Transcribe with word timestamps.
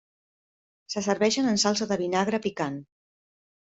Se 0.93 1.05
serveixen 1.09 1.53
en 1.53 1.63
salsa 1.67 1.91
de 1.95 2.01
vinagre 2.07 2.43
picant. 2.49 2.85